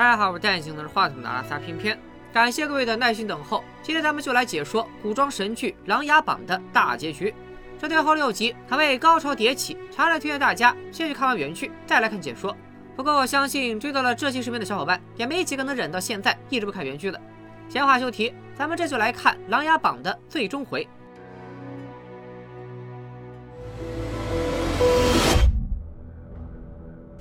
[0.00, 1.98] 大家好，我是戴眼镜拿着话筒的阿萨偏偏，
[2.32, 3.62] 感谢各位的耐心等候。
[3.82, 7.34] 今天咱们就来解说古装神剧《琅琊榜》的大结局。
[7.78, 12.56] 这最后六集可谓高潮迭起，强烈推荐大家先去看完原剧，再来看解说。
[12.96, 17.20] 不过我相信追到了这期视频的小伙伴，也没几个能忍到现在一直不看原剧的。
[17.68, 20.88] 闲话休提，咱们这就来看《琅琊榜》的最终回。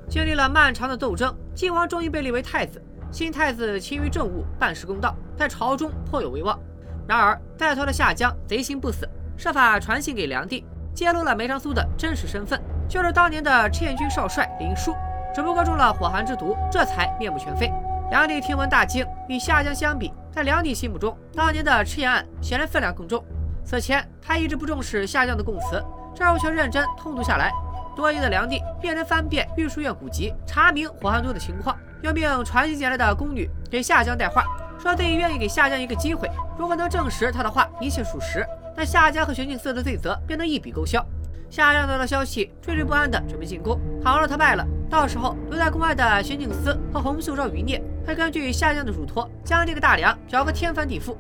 [0.10, 2.82] 经历了漫长的斗争，晋王终于被立为太子。
[3.12, 6.58] 新太子勤于政务，办事公道，在朝中颇有威望。
[7.06, 12.58] 然而，带头的夏江贼心不死，设法传信给梁帝，揭露了梅长苏的真实身份，
[12.88, 14.96] 就是当年的赤焰军少帅林殊。
[15.36, 17.70] 只不过中了火寒之毒，这才面目全非。
[18.10, 23.22] 梁帝听闻大惊，与夏江相比，在梁帝心目中，当年的赤焰案显然分量更重。
[23.66, 25.84] 此前他一直不重视夏江的供词，
[26.16, 27.52] 这儿却认真通读下来。
[28.00, 34.46] 多疑的梁帝便人翻遍御书院古籍，查明火寒都的情况，又命传信进来的宫女给夏江带话，
[34.82, 41.06] 说自己愿意给夏江一个机会，如果能证实他的话一切属实，那夏江和玄镜司的罪责便能一笔勾销。
[41.50, 43.78] 夏江得到消息，惴惴不安地准备进宫。
[44.02, 51.18] 倘若他败了，到时候留在宫外的玄镜司和洪秀昭余孽会根据夏江的嘱托，将这个大梁搅个天翻地覆。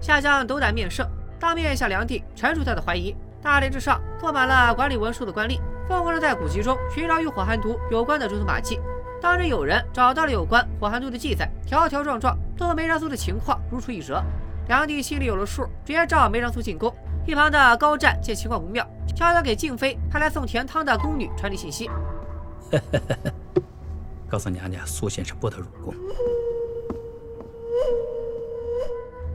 [0.00, 1.06] 夏江斗胆面圣，
[1.38, 3.14] 当面向梁帝陈述他的怀疑。
[3.42, 5.60] 大殿之上坐满了管理文书的官吏。
[5.88, 8.80] 疯狂地在古籍中寻找与火寒毒有关的蛛丝马迹。
[9.20, 14.22] 当真有人找到了有关火寒毒的记载，条条状状都和梅长苏的情况如出一辙。
[14.68, 16.94] 梁帝心里有了数，直接召梅长苏进宫。
[17.26, 21.90] 一旁的高湛见情况不妙，悄悄给静妃派来送甜汤的宫女传递信息
[24.28, 25.94] ：“告诉娘娘，苏先生不得入宫。”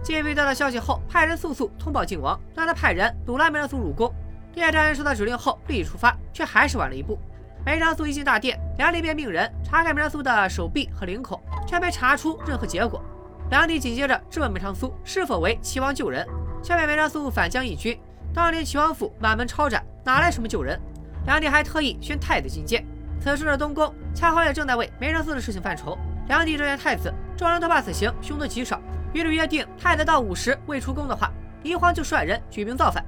[0.04, 4.14] 静妃得到消息后，派人速速通报靖王，让他派人阻拦梅长苏入宫。
[4.60, 7.18] 列战收到指令后立即出发，却还是晚了一步。
[7.66, 13.02] 梅长苏一进大殿，梁帝便命人查看梅长苏的手臂和领口，却没查出任何结果。
[13.50, 16.28] 梁帝紧接着质问梅长苏是否为齐王救人，
[16.62, 17.98] 却被梅长苏反将一军。
[18.34, 20.78] 当年齐王府满门抄斩，哪来什么救人？
[21.26, 22.86] 梁帝还特意宣太子觐见。
[23.22, 25.98] 此时的东宫恰好也正在为梅长苏的事情犯愁。
[26.28, 28.80] 梁帝召见太子，众人都怕此行凶多吉少，
[29.14, 31.32] 于是约定太子到午时未出宫的话，
[31.64, 33.02] 离皇就率人举兵造反。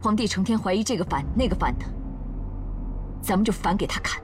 [0.00, 1.84] 皇帝成天怀疑这个反那个反的，
[3.20, 4.22] 咱们就反给他看。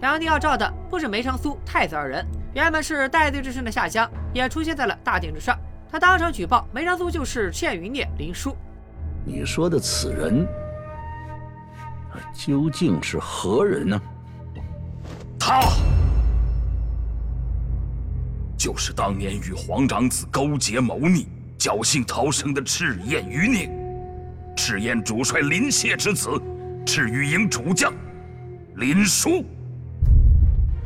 [0.00, 5.56] 梁帝要召的不是梅长苏、太子二人，原本是戴罪之身的夏江也出现在了大殿之上。
[5.88, 8.56] 他当场举报梅长苏就是赤焰余孽林殊。
[9.24, 10.44] 你说的此人，
[12.10, 14.00] 他究竟是何人呢？
[15.38, 15.60] 他
[18.56, 21.28] 就是当年与皇长子勾结谋逆、
[21.58, 23.70] 侥幸逃生的赤焰余孽。
[24.56, 26.30] 赤焰主帅林谢之子，
[26.86, 27.92] 赤羽营主将
[28.76, 29.44] 林殊。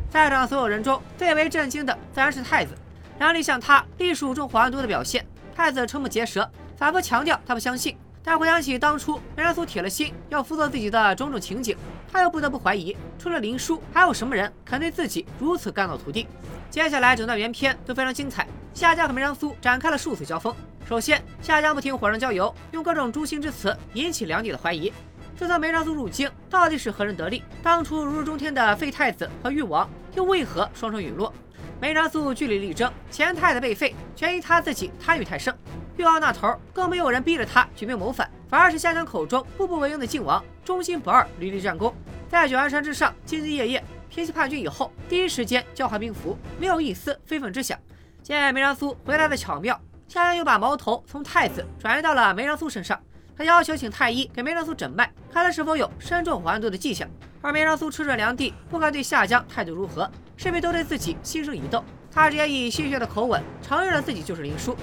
[0.09, 2.73] 在场所有人中最为震惊的自然是太子。
[3.19, 7.97] 梁帝向他隶属中火寒毒的表现，太子瞠目结舌，反复强调他不相信。
[8.23, 11.77] 但回想起当初梅长苏铁了心要辅佐自己的种种情景，
[12.11, 16.27] 他又不得不怀疑，除了林殊，还有什么人肯对自己如此肝脑涂地？
[16.69, 20.53] 接下来整段原片都非常精彩，夏江和梅长苏展开了数次交锋。
[20.87, 24.89] 首先，夏江不听火上浇油，用各种诛心之词引起梁帝的怀疑。
[25.35, 27.43] 自从梅长苏入京，到底是何人得利？
[27.61, 31.33] 当初如日中天的废太子和誉王，又为何双双陨落？
[31.81, 35.53] 梅长苏据理力争，前太子被废，全因他自己贪欲太盛。
[35.97, 41.93] 誉王那头更没有人逼着他举兵谋反，反而是夏江口中步步为营的靖王，忠心不二，屡屡战功，
[42.29, 47.77] 在九安山之上兢兢业业，平息叛军以后，第一时间交还兵符，没有一丝非分之想。
[48.23, 49.77] 见梅长苏回来的巧妙。
[50.07, 52.97] 夏江又把矛头从太子转移到了梅长苏身上，
[53.35, 57.07] 他要求请太医给梅长苏诊脉，看他是否有身中火寒毒的迹象。
[57.41, 61.83] 而梅长苏吃准良地，不管对夏江态度如何，势必都对自己心生疑窦。
[62.09, 64.75] 他直接以戏谑的口吻承认了自己就是林殊。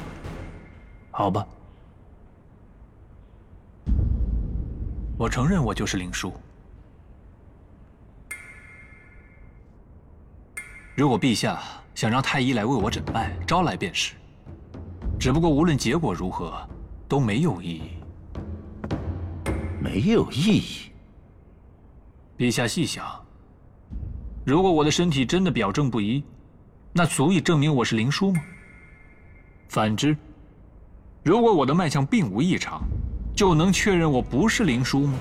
[1.11, 1.47] 好吧，
[5.19, 6.33] 我承认我就是林殊。
[10.95, 11.61] 如果陛下
[11.95, 14.15] 想让太医来为我诊脉，招来便是。
[15.25, 16.53] 只不过无论结果如何，
[17.09, 17.93] 都没有意义。
[19.81, 20.93] 没有意义。
[22.37, 23.25] 陛下细想，
[24.45, 26.23] 如果我的身体真的表证不一，
[26.93, 28.43] 那足以证明我是灵枢吗？
[29.71, 30.15] 反之，
[31.23, 32.83] 如果我的脉象并无异常，
[33.35, 35.19] 就能确认我不是灵枢吗？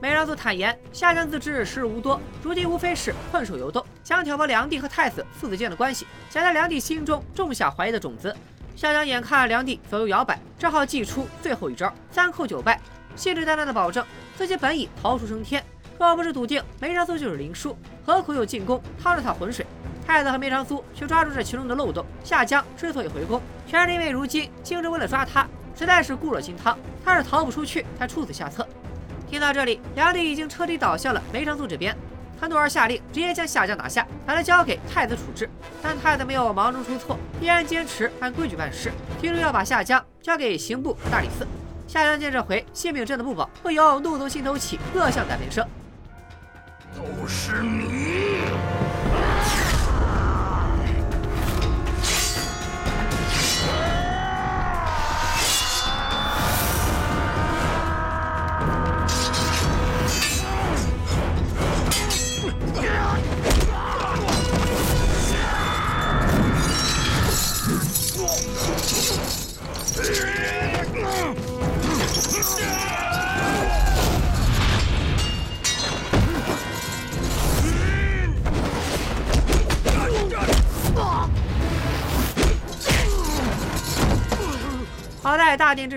[0.00, 8.32] 梅长苏坦言，夏江自知时日无多，如今无非是困兽犹斗，想挑拨梁帝和太子父子间的关系，想在梁帝心中种下怀疑的种子。
[8.80, 12.80] 夏江眼看梁帝左右摇摆，只好祭出最后一招三叩九拜，
[13.14, 14.02] 信誓旦旦地保证
[14.38, 15.62] 自己本已逃出升天。
[15.98, 19.66] 若不是笃定梅长苏就是林殊，何苦又进宫趟着他浑水？
[20.06, 22.02] 太子和梅长苏却抓住这其中的漏洞。
[22.24, 25.46] 夏江之所以回宫，全是因为如今京师为了抓他，
[25.78, 28.66] 实在是固若金汤，他是逃不出去，才出此下策。
[29.28, 31.94] 听到这里，梁帝已经彻底倒向了梅长苏这边。
[32.40, 35.48] 他怒而下令，直接将夏江拿下，把他交给太子处置。
[35.82, 38.90] 但太子没有忙中出错，依然坚持按规矩办事，
[39.20, 41.46] 提出要把夏江交给刑部大理寺。
[41.86, 45.66] 夏江见这回性命真的不保，不由怒从心头起，恶向胆边生。
[46.96, 48.40] 都是你！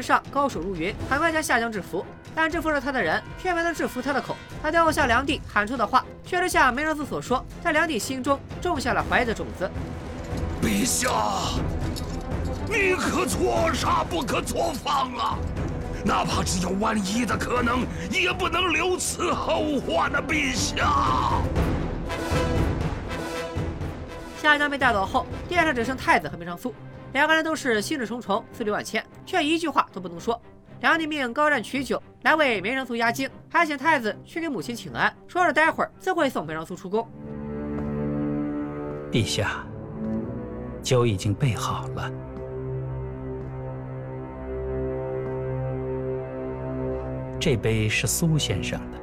[0.04, 2.06] 上高手如云，很快将夏江制服。
[2.36, 4.36] 但制服了他的人却没能制服他的口。
[4.62, 9.70] 他最后向梁帝喊出的话，确实像梅长苏所说，在梁帝心中种下了怀疑的种子。
[10.62, 11.10] 陛下，
[12.68, 15.38] 你可错杀不可错放啊！
[16.04, 20.22] 哪怕只有万一的可能，也不能留此后患啊！
[20.28, 21.42] 陛下。
[24.42, 26.74] 夏江被带走后，殿上只剩太子和梅长苏。
[27.14, 30.40] 两个人都是心事重重，思虑万千，却一句话都不能说。
[30.82, 37.08] 梁帝命高湛取酒来为梅长苏压惊，还请太子去给母亲请安，说着待会儿自会送梅长苏出宫。
[39.12, 39.64] 陛下，
[40.82, 42.12] 酒已经备好了，
[47.40, 49.03] 这杯是苏先生的。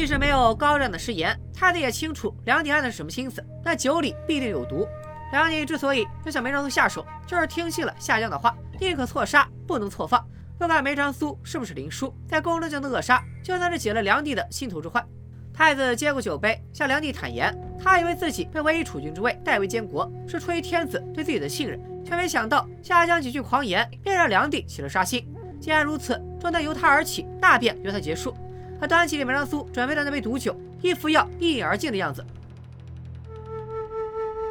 [0.00, 3.44] 即使没有高湛的誓言，太子也清楚梁帝安的是什么心思。
[3.62, 4.88] 那酒里必定有毒。
[5.30, 10.26] 梁帝之所以要向梅长苏下手，就是听信了夏江的话，宁可错杀，不能错放。
[10.58, 15.06] 不管梅长苏是不是林殊，在宫中将他扼杀，就算是解了梁帝的心头之患。
[15.52, 25.30] 太子接过酒杯，向梁帝坦言，他以为自己被委以储君之位，代为监国，是出于天子对自己的信任，却没想到夏江几句狂言，便让梁帝起了杀心。
[25.60, 28.34] 既然如此，重担由他而起，大便由他结束。
[28.80, 32.24] 他端起给梅长苏准备的那杯毒酒，一副要一饮而尽的样子。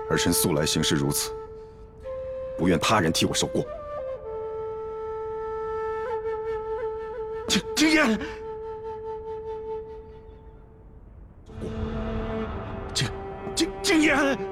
[0.09, 1.31] 儿臣素来行事如此，
[2.57, 3.65] 不愿他人替我受过。
[7.47, 8.19] 经经言，
[12.93, 13.09] 经
[13.55, 14.49] 经经言。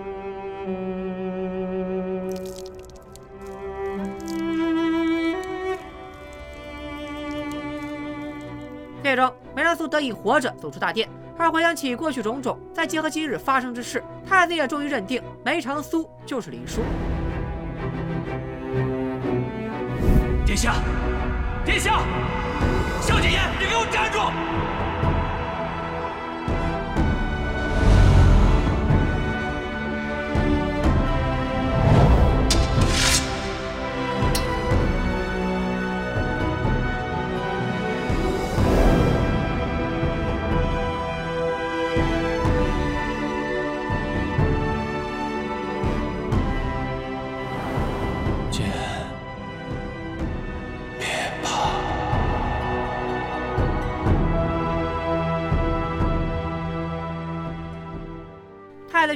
[9.08, 11.08] 最终，梅长苏得以活着走出大殿。
[11.38, 16.82] 而回想起过去种种，再结合今日发生之事，太子也终于认定梅长苏就是林殊。
[20.46, 20.74] 殿下，
[21.64, 22.02] 殿下，
[23.00, 24.57] 萧景琰，你给我站住！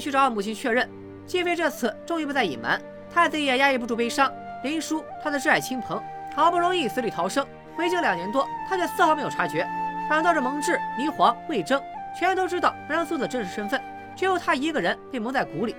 [0.02, 0.90] 去找母亲确认，
[1.28, 2.82] 继妃这次终于不再隐瞒，
[3.14, 4.30] 太子也压抑不住悲伤。
[4.64, 6.02] 林殊，他的挚爱亲朋，
[6.36, 9.68] 好不容易死里逃生，回京两年多，他却丝毫没有察觉。
[10.10, 11.82] 反倒是蒙挚、霓凰、魏征，
[12.20, 13.80] 全都知道梅长苏的真实身份，
[14.16, 15.76] 只有他一个人被蒙在鼓里。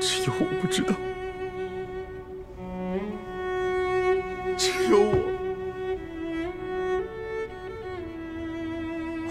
[0.00, 0.94] 只有我不知道，
[4.56, 5.30] 只有我。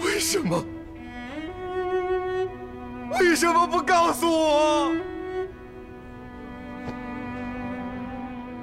[0.04, 0.64] 为什么？
[3.40, 4.92] 为什么不告诉我？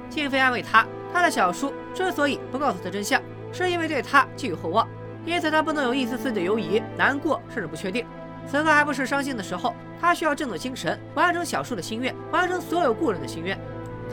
[0.08, 3.20] 静妃安慰他，他的小叔之所以不告诉他真相，
[3.52, 4.86] 是因为对他寄予厚望，
[5.24, 8.06] 因此他不能有一丝丝的犹疑、难过，甚至不确定。
[8.46, 13.58] 此刻还不是伤心的时候，他需要振作精神，完成小叔的心愿，完成所有故人的心愿。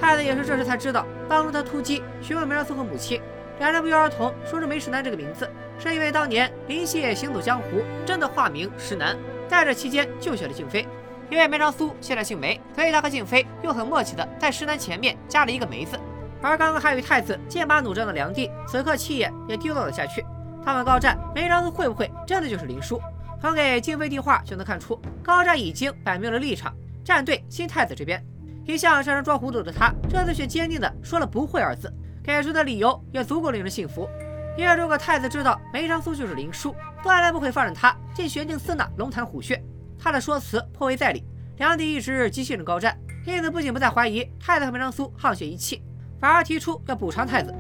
[0.01, 3.21] 太子也是这时才知道，当初他突击询问梅长苏和母亲，
[3.59, 9.15] 两人不约而同说出梅石南这个名字，是因为当年林夕也行走江湖，真的化名石南，
[9.47, 10.87] 在这期间救下了静妃。
[11.29, 15.99] 因为梅长苏现在姓梅，所以他和静妃又很默契的在石楠前面加了一个梅字。
[16.41, 20.23] 而刚刚还与太子剑拔弩张的梁帝，此刻气焰也低落了下去。
[20.63, 23.01] 他问高湛梅长苏会不会真的就是林殊？
[23.41, 26.73] 从给静妃递话就能看出，高湛已经摆明了立场，
[27.03, 28.23] 站队新太子这边。
[28.65, 31.91] 一向擅长装糊涂的他，这次却坚定的说了不会二字，
[32.23, 34.09] 给出的理由也足够令人信服。
[34.57, 36.75] 因为如果太子知道梅长苏就是林殊，
[37.05, 39.63] 断然不会放任他进玄镜寺那龙潭虎穴。
[39.99, 41.23] 他的说辞颇为在理。
[41.57, 42.97] 梁帝一直极信任高湛，
[43.27, 45.83] 因此不仅不再怀疑太子和梅长苏沆瀣一气，
[46.19, 47.53] 反而提出要补偿太子。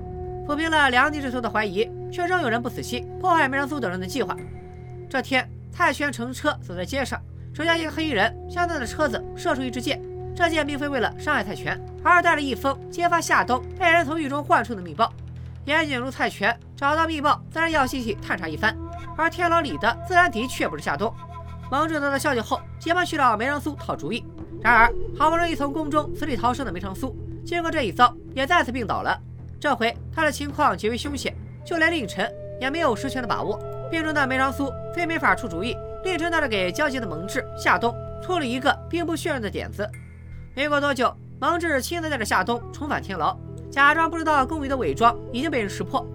[0.47, 4.35] 抚平了梁帝之头的怀疑，却仍有人不死心，破坏梅长苏等人的计划。
[5.07, 7.21] 这天，泰拳乘车走在街上，
[7.53, 10.01] 只见一个黑衣人向他的车子射出一支箭。
[10.35, 15.13] 这箭并非为了伤害泰拳，而是带着一封揭发夏冬被人从狱中唤出的密报。
[15.65, 18.75] 严谨如泰拳，找到密报自然要细细探查一番。
[19.17, 21.13] 而天牢里的自然的确不是夏冬。
[21.71, 24.23] 蒙挚得到消息后，急忙去找梅长苏讨主意。
[24.61, 29.19] 然而，好不容易从宫中死里逃生的梅长苏，经过这一遭，也再次病倒了。
[29.59, 31.35] 这回他的情况极为凶险，
[31.65, 33.59] 就连令臣也没有十全的把握。
[33.89, 39.89] 病中的梅长苏非没法出主意，令臣倒是给焦急的蒙挚、夏冬出了一个兵不血刃的点子。
[40.55, 43.35] 没过多久，蒙挚亲自带着夏冬重返天牢，
[43.71, 46.05] 假装不知道宫女的伪装已经被人识破。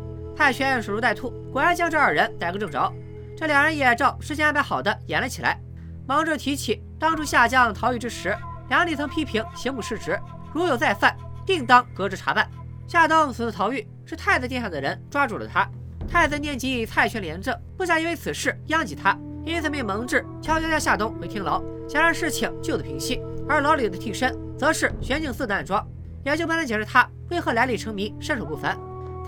[0.40, 2.90] 蔡玄守株待兔，果然将这二人逮个正着。
[3.37, 5.61] 这两人也照事先安排好的演了起来。
[6.09, 8.35] 蒙挚提起当初下江逃狱之时，
[8.70, 10.18] 梁帝曾批评刑部失职，
[10.54, 12.50] 如有再犯，定当革职查办。
[12.88, 15.68] 夏冬此次逃狱，是太子殿下的人抓住了他。
[16.09, 23.20] 太子念及蔡玄廉政，不想因为此事殃及他，因此命蒙挚悄悄将夏冬回天牢，想让事情就此平息。
[23.47, 25.87] 而牢里的替身，则是玄镜寺的暗桩，
[26.25, 28.75] 也就不能解释他为何来历成谜、身手不凡。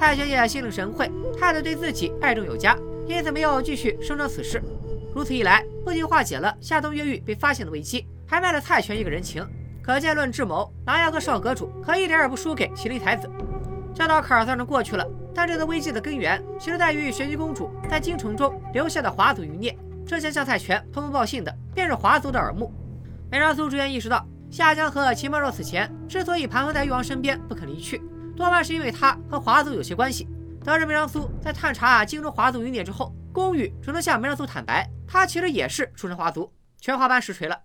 [0.02, 4.60] 太玄也心领神会，太子对自己爱重有加，因此没有继续声张此事。
[5.14, 9.46] 如此一来，不仅化解了夏冬越狱被发现的危机，还卖了蔡玄一个人情。
[9.80, 13.30] 可见论智谋，狼牙阁少阁主可一点也不输给麒麟才子。
[13.94, 19.72] 这道坎算是过去了，但这个危机的根源，其实在于玄机公主在京城中留下的华族余孽。
[20.04, 22.72] 之前向蔡玄通风报信的，便是华族的耳目。
[23.30, 28.02] 梅长苏逐渐意识到，夏江和秦茂若此前之所以盘桓在誉王身边不肯离去，
[28.36, 30.28] 多半是因为他和华族有些关系。
[30.64, 37.58] 得知梅长苏在探查京中华族余孽之后，宫羽只能向梅长苏坦白，他其实也是出身华族，全华班实锤了。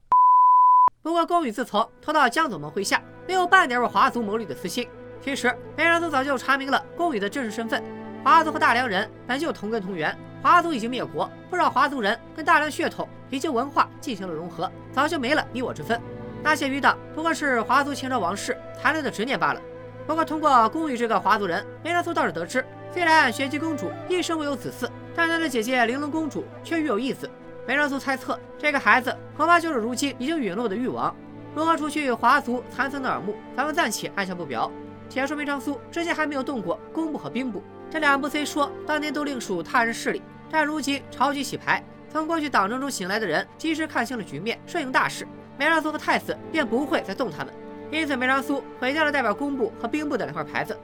[1.03, 4.87] 不过，宫羽自从投到江左盟麾下，没有半点为华族谋利的私心。
[5.21, 7.83] 其实，梅长苏早就查明了宫羽的真实身份，
[8.23, 10.17] 华族和大梁人本就同根同源。
[10.41, 15.99] 华族已经灭国，不少华族人跟大梁血统以及文化进行了融合，早就没了你我之分。
[16.43, 19.61] 那些余党不过是华族前朝王室残留的执念罢了。
[20.07, 27.29] 不过通过宫羽这个华族人，梅长苏倒是得知，虽然玄机公主一生未有子嗣，但她的姐姐玲珑公主却育有一子。
[27.67, 31.13] 梅长苏猜测，这个孩子恐怕就是如今已经陨落的誉王。
[31.53, 34.71] 如何除去华族残存的耳目，咱们暂且按下不表。
[35.09, 37.61] 且说梅长苏之前还没有动过工部和兵部。
[37.91, 47.53] 这两部虽说当年都另属他人势力，但如今朝局洗牌，从过去党争中醒来的人及时看清了局面，顺应大势，梅长苏和太子便不会再动他们。
[47.91, 50.77] 因此，梅长苏毁掉了代表工部和兵部的两块牌子。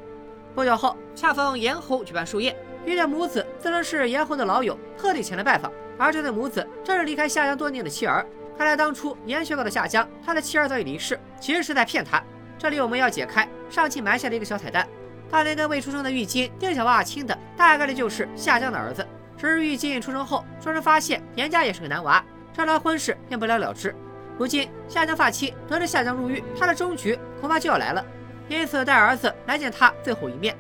[0.56, 2.56] 不久后，恰逢严侯举办寿宴，
[2.86, 5.72] 一对母子自称是严侯的老友，特地前来拜访。
[5.98, 8.26] 而这对母子正是离开夏江多年的妻儿。
[8.58, 12.24] 看来当初严学告的夏江，他的妻儿早已离世，其实是在骗他。
[12.58, 14.88] 这里我们要解开上期埋下的一个小彩蛋。
[15.30, 19.06] 当年跟未出生的玉金丁小娃亲的，大概率就是夏江的儿子。
[19.36, 23.94] 只是玉金出生后，众人发现严家也是个男娃，这桩婚事便不了了之。
[24.38, 28.04] 如今夏江发妻得知夏江入狱，他的终局恐怕就要来了，
[28.48, 30.56] 因此带儿子来见他最后一面。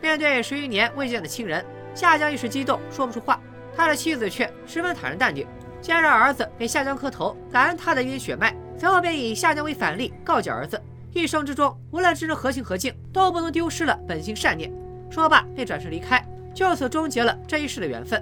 [0.00, 3.40] 面对十余年未见的亲人，夏江一时激动说不出话，
[3.76, 5.46] 他的妻子却十分坦然淡定，
[5.80, 10.80] 先让儿子给夏江磕头，感恩他的一点血脉，随后便以夏江为反例告诫儿子。
[11.12, 14.72] 一生之中，无论之人何情何境，都不能丢失了本心善念。
[15.08, 16.20] 说罢，便转身离开，
[16.52, 18.20] 就此终结了这一世的缘分。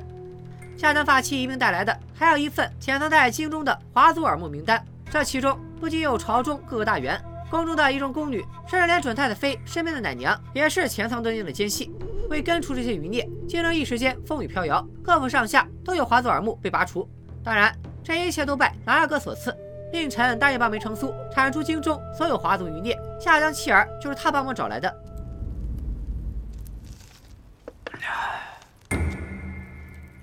[0.76, 4.84] 夏江发妻一并带来的，还有一份潜藏在京中的华族耳目名单。
[5.10, 11.92] 这其中不仅有朝中各个大员、宫中的一众宫女，甚至连准太子妃身边的奶娘，也是潜藏多年的奸细。
[12.30, 17.08] 为根除这些余孽，京城一时间风雨飘摇，各府上下都有华族耳目被拔除。
[17.44, 19.54] 当然，这一切都拜琅琊阁所赐。
[19.92, 25.02] 令臣答应帮梅长苏铲除京中所有华族余孽，夏江妻儿就是他帮忙找来的。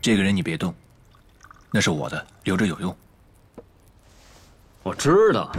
[0.01, 0.73] 这个人你别动，
[1.71, 2.95] 那是我的，留着有用。
[4.81, 5.51] 我知道，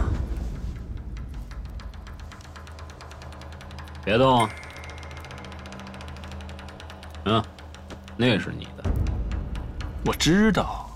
[4.03, 4.49] 别动。
[7.25, 7.41] 嗯，
[8.17, 8.83] 那是你的。
[10.03, 10.89] 我知道。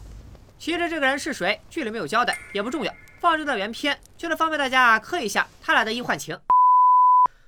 [0.57, 2.91] 其实这个人是谁，剧里没有交代，也不重要。
[3.19, 6.37] 放这段原片，就是方便大家磕一下他俩的医患情。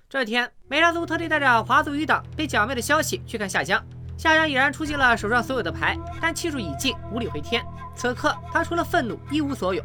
[0.08, 3.84] 这天，梅长苏特地带着华族余党被剿灭的消息去看夏江。
[4.18, 7.64] 夏江已然出尽了手上所有的牌，但气数已尽，无力回天。
[7.96, 9.84] 此刻他除了愤怒一无所有。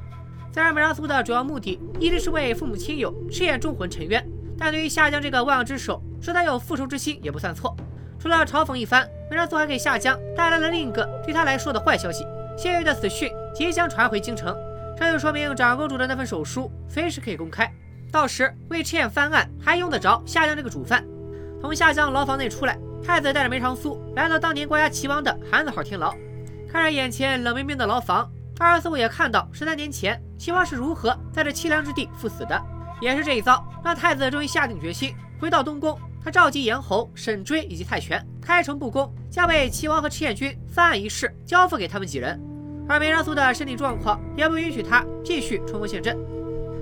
[0.52, 4.26] 虽然梅长苏的主要目的一直是为父母亲友赤焰忠魂沉冤，
[4.58, 7.76] 但对于夏江这个万恶之首，说他有复仇之心也不算错。
[8.18, 12.24] 除了嘲讽一番，梅长苏还给夏江带来了另一个对他来说的坏消息：
[12.56, 14.56] 谢玉的死讯即将传回京城。
[14.96, 17.70] 这就说明长公主的那份手书随时可以公开，
[18.10, 21.04] 到时为赤焰翻案还用得着夏江这个主犯。
[21.60, 22.78] 从夏江牢房内出来。
[23.04, 26.14] 太子带着梅长苏来到当年国家齐王的韩子号天牢，
[26.70, 32.62] 看着眼前冷冰冰的牢房，二似乎也看到十三年前齐王是如何在这凄凉之地赴死的。
[33.00, 35.98] 也是这一遭，让太子终于下定决心回到东宫。
[36.24, 42.40] 他召集严侯、沈追以及太权，开诚布公，将为齐王和赤焰军翻案一事交付给他们几人。
[42.88, 46.16] 而梅长苏的身体状况也不允许他继续冲锋陷阵。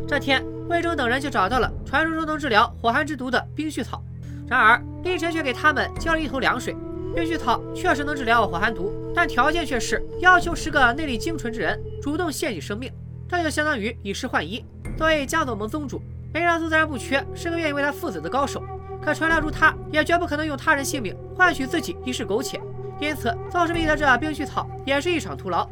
[0.07, 4.03] 这天，魏征等人就找到了传说中能治疗火寒之毒的冰絮草。
[4.51, 6.77] 然而，李晨却给他们浇了一头凉水。
[7.15, 12.93] 冰絮草确实能治疗火寒毒，但条件却是要求十个内力精纯之人主动献祭生命，
[13.29, 14.65] 这就相当于以十换一。
[14.99, 16.03] 作为江左盟宗主，
[16.35, 18.61] 梅长苏自然不缺是个愿意为他赴死的高手，
[19.01, 22.61] 可传疗如他，也绝不可能用他人性命换取自己一世苟且。
[23.01, 25.69] 因此，纵使觅得这冰絮草，也是一场徒劳。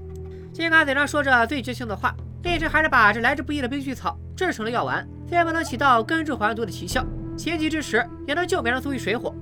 [0.53, 7.05] 尽管嘴上说着最绝情的话，李晨还是把这来之不易的冰絮草制成了药丸，虽然不能起到根治火寒毒的奇效。
[7.39, 9.33] 情急之时，也能救梅长苏于水火。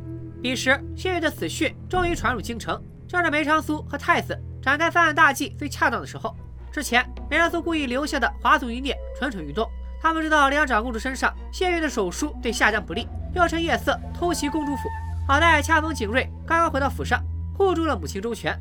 [0.42, 6.36] 彼时，谢玉的死讯终于传入京城，正是梅长苏和太子展开翻案大计最恰当的时候。
[6.70, 9.66] 之前，梅长苏故意留下的华族余孽蠢蠢欲动，
[10.00, 14.82] 他们知道丽阳长公主身上谢玉的手书对夏江不利，又趁夜色偷袭公主府。
[15.26, 17.24] 好在恰逢景睿刚刚回到府上，
[17.56, 18.54] 护住了母亲周全。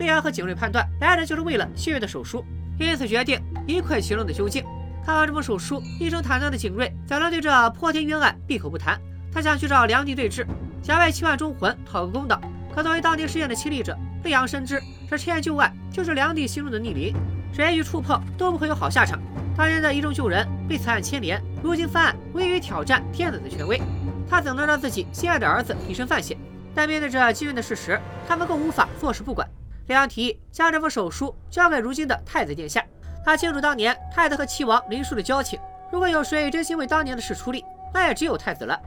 [0.00, 2.44] 丽阳和景睿判断来人就是为了谢玉的手书，
[2.80, 4.64] 因此决定一窥其中的究竟。
[5.04, 9.00] 看完这封手书，一声坦荡的景睿怎能对这破天冤案闭口不谈？
[9.32, 10.46] 他想去找梁帝对质，
[10.80, 12.40] 想为七万忠魂讨个公道。
[12.72, 17.14] 可作为当年事件的亲历者，厉阳深知这赤焰旧案就是梁帝心中的逆鳞，
[17.52, 19.20] 谁去触碰都不会有好下场。
[19.56, 23.82] 当年的一众旧人被此案牵连，如今翻案无异于挑战天子的权威，
[24.30, 26.38] 他怎能让自己心爱的儿子以身犯险？
[26.74, 29.46] 但面对这惊人的事实，他们更无法坐视不管。
[29.88, 32.82] 厉阳提议将这封手书交给如今的太子殿下。
[33.24, 35.58] 他清楚当年太子和齐王林殊的交情，
[35.90, 38.78] 如果有谁真心为当年的事出力，那也只有太子了。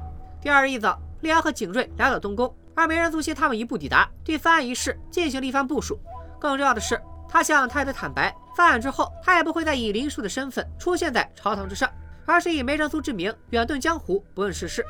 [0.41, 5.99] 第二日一早，李阳和景睿来到东宫，而梅人祖先他们一步抵达，对翻案一事进行了一番部署。
[6.39, 11.89] 更重要的是，他向太子坦白，翻案之后，他也不会再以林殊的身份出现在朝堂之上，
[12.25, 14.85] 而是以梅长苏之名远遁江湖，不问世事。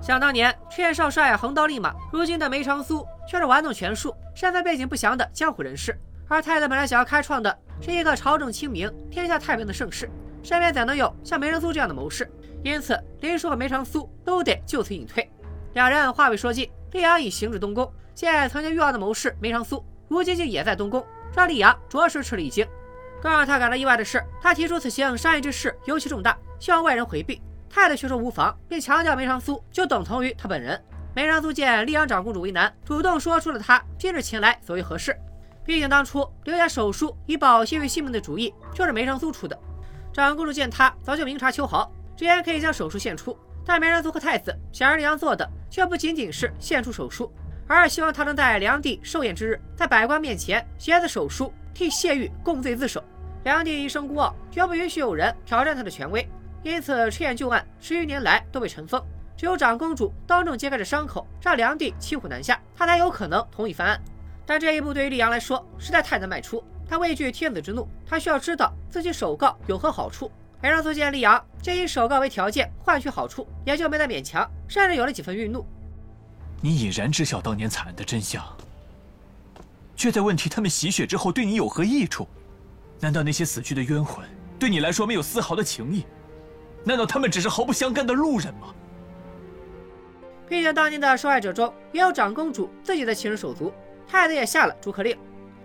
[0.00, 5.98] 想当年，劝少帅横刀立马，如今的梅长苏却是玩弄权术，身份背景不详的江湖人士。
[6.28, 7.58] 而太子本来想要开创的。
[7.78, 10.10] 是一个朝政清明、天下太平的盛世，
[10.42, 12.26] 身边怎能有像梅长苏这样的谋士？
[12.64, 15.30] 因此，林殊和梅长苏都得就此隐退。
[15.74, 22.66] 两人话未说尽，厉阳已行至东宫，见曾经遇到的谋士梅长苏，如今竟也在东宫，让厉阳着实吃了一惊。
[23.20, 27.42] 更让他感到意外的是，他提出此行商议之事尤其重大，希望外人回避。
[27.68, 30.82] 太子却说无妨，并强调梅长苏就等同于他本人。
[31.14, 35.14] 梅长苏见厉阳长公主为难，主动说出了他今日前来所为何事。
[35.66, 39.58] 毕竟当初留下手书以保谢玉性命的主意就是梅长苏出的。
[40.12, 43.36] 长公主见他早就明察秋毫，直言可以将手书献出。
[43.64, 47.30] 但梅长苏和太子想让良做的却不仅仅是献出手书，
[47.66, 53.02] 而是希望他能在梁帝寿宴之日，在百官面前携子手书替谢玉供罪自首。
[53.42, 56.26] 梁帝一生孤傲，绝不允许有人挑战他的权威，
[56.62, 59.02] 因此赤焰旧案十余年来都被尘封。
[59.36, 64.00] 只有长公主当众揭开这伤口，让梁帝骑虎难下，他才有可能同意翻案。
[64.46, 66.62] 但这一步对于李阳来说实在太难迈出。
[66.88, 70.30] 他畏惧天子之怒，他需要知道自己首告有何好处。
[70.62, 75.66] 而让苏见李阳借以首告为条件换取好处，也就没再勉强，甚至有了几分愠怒。
[76.62, 78.42] 你已然知晓当年惨案的真相，
[79.96, 82.26] 却在问题他们洗血之后对你有何益处？
[83.00, 84.24] 难道那些死去的冤魂
[84.58, 86.06] 对你来说没有丝毫的情谊？
[86.84, 88.68] 难道他们只是毫不相干的路人吗？
[90.48, 93.72] 毕竟当年的受害者中也有长公主自己的亲人手足。
[94.06, 95.16] 太子也下了逐客令。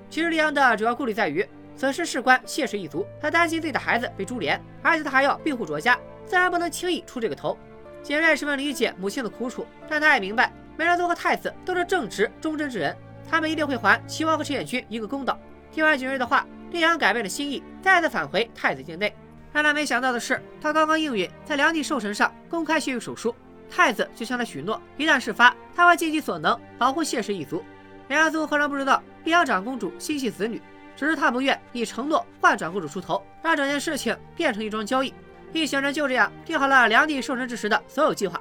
[0.10, 7.58] 其实李阳的主要顾虑在于，此事事关谢氏一族，他担心自己的孩子被株连，而且他还要庇护卓家，自然不能轻易出这个头。
[8.04, 12.96] 景睿十分理解母亲的苦楚，但他也明白梅长苏和太子都是正直忠贞之人，
[13.30, 15.40] 他们一定会还齐王和赤焰军一个公道。
[15.72, 19.16] 听完景睿的话，李阳改变了心意，再次返回太子境内。
[19.54, 23.36] 让他没想到的是，他刚刚应允在梁帝寿辰上公开谢玉手书，
[23.70, 27.64] 太子就向他许诺，一旦事发，他会尽其所能保护谢氏一族。
[28.12, 30.62] 梅长苏何尝不知道丽阳长公主心系子女，
[30.97, 35.13] 只是他不愿以承诺换长公主出头，让整件事情变成一桩交易。
[35.54, 38.38] 一行人就这样定好了梁帝寿辰之时的所有计划。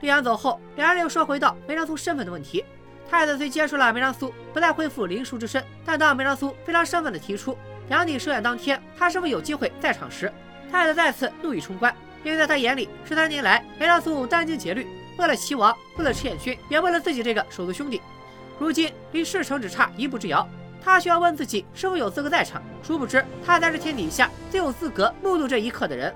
[0.00, 2.62] 丽阳走后，两人又说回到梅长苏身份的问题。
[3.10, 7.56] 太子虽接受了梅长苏不再恢复灵书之身，但当梅长苏非常生分地提出
[7.88, 10.30] 梁帝寿宴当天他是否有机会在场时，
[10.70, 14.86] 太子再次怒意冲冠，因为在他眼里十三年来梅长苏殚精竭虑，
[15.16, 18.02] 为了齐王，为了赤焰军，也为了自己这个手足兄弟。
[18.60, 20.46] 如今离事成只差一步之遥，
[20.84, 22.62] 他需要问自己是否有资格在场。
[22.82, 26.14] 殊不知他才是天底下最有资格目睹这一刻的人。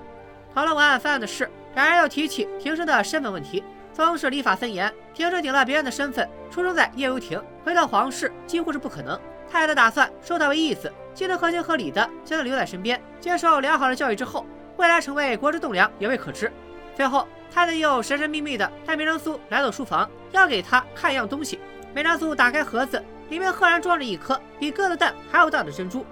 [0.53, 3.63] 讨论完犯案的事，两人又提起庭生的身份问题。
[3.91, 9.19] 宗室礼法森严，庭生顶了别人的身份，出生在夜游亭，回到皇室几乎是不可能。
[9.49, 14.45] 太子打算收他为义子，既能合情合理的将他留在身边，接受良好的教育之后，
[14.77, 16.51] 未来成为国之栋梁也未可知。
[16.95, 21.59] 最后，太子又神神秘秘的带梅长苏来到书房，要给他看一样东西。
[21.95, 26.05] 梅长苏打开盒子，里面赫然装着一颗比鸽子蛋还要大的珍珠。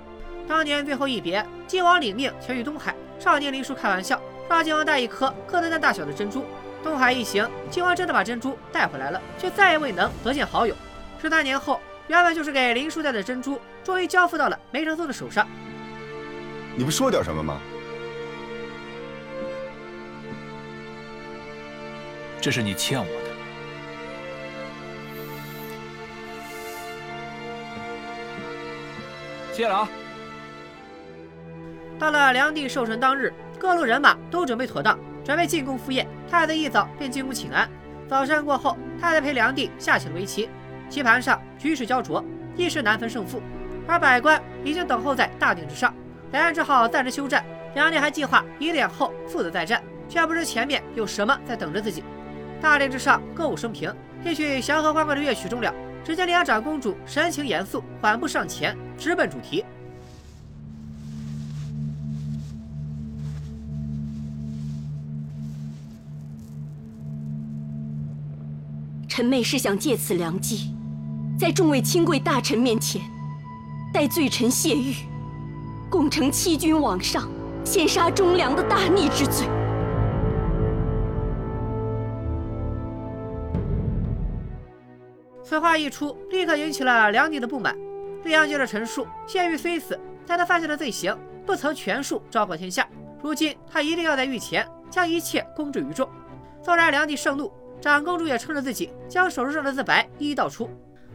[0.47, 4.17] 当年最后一别，晋王领命前去东海，少年林叔开玩笑，
[4.49, 6.45] 让晋王带一颗鸽子蛋大小的珍珠。
[6.81, 10.73] 东海一行，晋王真的把珍珠带回来了，却再也未能得见好友。
[11.21, 15.45] 十三年后，原本就是给林叔带的珍珠，终于交付到了梅长苏的手上。
[16.77, 17.59] 你不说点什么吗？
[22.39, 23.22] 这是你欠我的。
[29.53, 29.89] 谢了啊！
[31.99, 34.97] 到了梁帝寿辰当日，各路人马都准备妥当。
[35.23, 37.69] 准备进宫赴宴，太子一早便进宫请安。
[38.09, 40.49] 早膳过后，太子陪梁帝下起了围棋，
[40.89, 42.21] 棋盘上局势焦灼，
[42.57, 43.41] 一时难分胜负。
[43.87, 45.93] 而百官已经等候在大殿之上，
[46.31, 47.45] 两人只好暂时休战。
[47.73, 52.03] 梁帝还计划一两后父子再战，却不知前面有什么在等着自己。
[52.59, 59.63] 大殿之上歌舞升平，一曲祥和欢快的乐曲终了，只见两长公主神情严肃，缓步上前，直奔主题。
[69.07, 70.75] 臣妹是想借此良机，
[71.39, 72.99] 在众位亲贵大臣面前，
[73.93, 74.95] 代罪臣谢玉，
[75.89, 77.29] 共承欺君罔上、
[77.63, 79.47] 陷杀忠良的大逆之罪。
[85.43, 87.77] 此话一出，立刻引起了梁帝的不满。
[88.23, 92.87] 丽阳接着陈述：谢玉虽死，但他犯下的罪行不曾全数昭告天下。
[93.21, 96.09] 如今他一定要在御前将一切公之于众。
[96.61, 97.51] 纵然梁帝盛怒。
[97.81, 100.69] 长公主也撑着自己，将手术上的自白一一道出。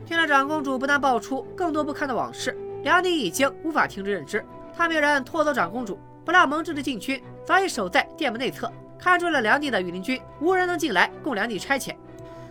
[0.05, 4.45] 听了长公主不但爆出更多不堪的往事，梁帝已经无法停止认知。
[4.77, 11.97] 他命人拖走长公主，不料蒙挚的禁军早已守在殿门内侧，看出了梁帝的御林军无人能进来供梁帝差遣。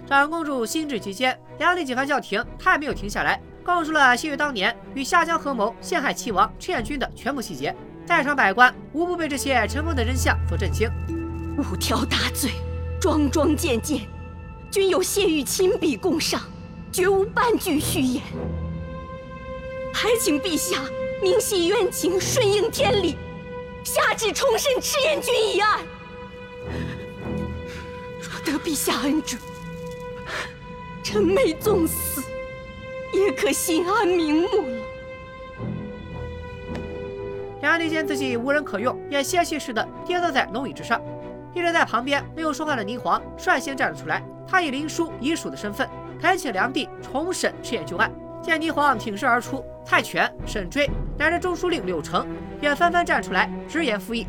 [0.08, 7.76] 长公主心智极坚，梁帝几番叫停，她也没有停下来，供述了谢玉当年与夏江合谋陷害齐王赤焰军的全部细节。
[8.06, 10.90] 在场百官无不被这些尘封的真相所震惊。
[11.58, 12.52] 五条大罪。
[13.00, 14.02] 桩桩件件，
[14.72, 16.42] 均有谢玉亲笔供上，
[16.92, 18.24] 绝无半句虚言。
[19.94, 20.84] 还请陛下
[21.22, 23.16] 明晰冤情，顺应天理，
[23.84, 25.82] 下旨重审赤焰军一案。
[28.20, 29.40] 若得陛下恩准，
[31.10, 32.22] 臣妹纵死，
[33.14, 34.84] 也可心安瞑目了。
[37.62, 41.02] 梁帝见自己无人可用，也歇息似的跌坐在龙椅之上。
[41.54, 45.90] 一直在旁边没有说话的霓凰率先站了出来，他以林叔遗属的身份
[46.22, 48.12] 恳请梁帝重审赤焰旧案。
[48.44, 52.28] 见霓凰挺身而出，蔡权、沈追乃至中书令柳成
[52.60, 54.28] 也纷纷站出来直言附议。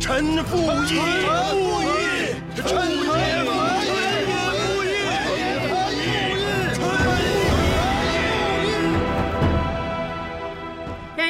[0.00, 2.66] 臣附议，臣附议，臣
[2.98, 3.65] 附议，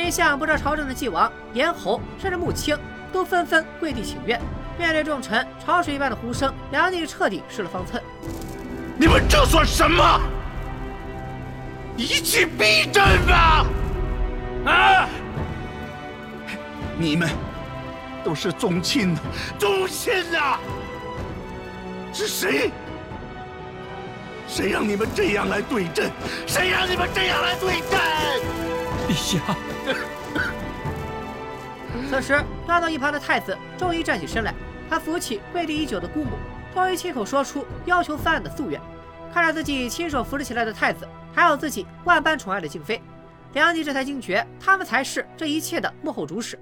[0.07, 2.79] 一向不知朝政的纪王、严侯，甚至穆青。
[3.13, 4.39] 都纷纷跪地请愿，
[4.79, 8.03] 面对众臣潮水一般的呼声，梁帝彻底失了方寸。
[8.99, 10.21] 你们这算什么？
[11.97, 13.65] 一气逼朕吧！
[14.67, 15.09] 啊！
[16.99, 17.29] 你们
[18.23, 19.17] 都是宗亲，
[19.59, 20.61] 宗亲啊！
[22.13, 22.71] 是谁？
[24.47, 26.11] 谁让你们这样来对朕？
[26.47, 27.99] 谁让你们这样来对朕？
[29.09, 29.41] 陛下。
[32.11, 34.55] 此时，端坐一旁的太子终于站起身来，
[34.89, 36.31] 他扶起跪地已久的姑母，
[36.75, 38.81] 终于亲口说出要求翻案的夙愿。
[39.33, 43.01] 看着自己亲手扶持起来的太子，还有自己万般宠爱的静妃，
[43.53, 46.59] 梁帝这才惊觉，他们才是这一切的幕后主使。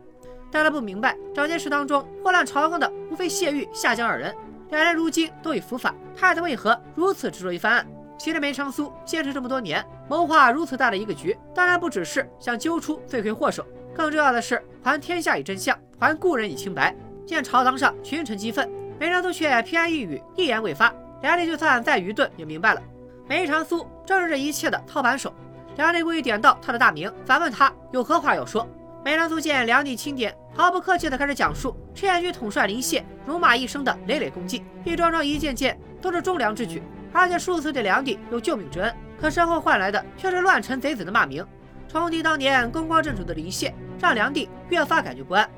[0.50, 4.34] 但他不明白，整件事当中祸乱朝纲的，无非谢玉、夏江二人，
[4.70, 7.86] 两人如今都已伏法，太子为何如此执着于翻案？
[8.16, 16.94] 其实梅长苏坚持这么多年，谋划如此大的一个局，当然不只是想揪出罪魁祸首，更重要的是还天下以真相，还故人以清白。
[17.26, 20.94] 见朝堂上群臣激愤，梅长苏却偏安一隅，一言未发。
[21.22, 22.82] 梁帝就算再愚钝，也明白了，
[23.26, 25.32] 梅长苏正是这一切的操盘手。
[25.76, 28.66] 梁帝故意点到他的大名，反问他有何话要说。
[29.04, 36.82] 梅长苏见梁帝钦点，毫不客气地开始讲述赤焰军统帅林谢戎马一生的累累功绩，一桩桩一件件都是忠良之举，
[37.14, 38.94] 而且数次对梁帝有救命之恩。
[39.18, 41.46] 可身后换来的却是乱臣贼子的骂名，
[41.88, 45.48] 重提当年功光震主的林谢，让梁帝越发感觉不安。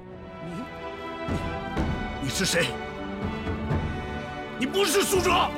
[0.44, 0.62] 你
[2.22, 2.68] 你是谁？
[4.58, 5.50] 你不是苏哲，